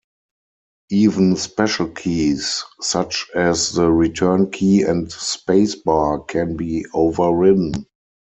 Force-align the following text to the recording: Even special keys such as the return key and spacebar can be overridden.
Even 0.89 1.35
special 1.35 1.87
keys 1.89 2.63
such 2.81 3.29
as 3.35 3.73
the 3.73 3.87
return 3.91 4.49
key 4.49 4.81
and 4.81 5.07
spacebar 5.11 6.27
can 6.27 6.57
be 6.57 6.87
overridden. 6.91 7.85